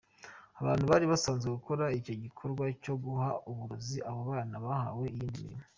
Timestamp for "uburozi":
3.49-3.97